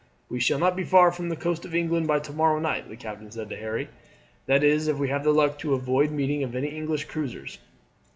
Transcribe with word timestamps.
"We 0.29 0.39
shall 0.39 0.57
not 0.57 0.75
be 0.75 0.83
far 0.83 1.11
from 1.11 1.29
the 1.29 1.35
coast 1.35 1.63
of 1.63 1.75
England 1.75 2.07
by 2.07 2.17
to 2.21 2.33
morrow 2.33 2.57
night," 2.59 2.89
the 2.89 2.95
captain 2.97 3.29
said 3.29 3.51
to 3.51 3.55
Harry, 3.57 3.87
"that 4.47 4.63
is 4.63 4.87
if 4.87 4.97
we 4.97 5.09
have 5.09 5.23
the 5.23 5.31
luck 5.31 5.59
to 5.59 5.75
avoid 5.75 6.09
meeting 6.09 6.37
any 6.41 6.43
of 6.43 6.51
the 6.53 6.67
English 6.67 7.05
cruisers. 7.05 7.59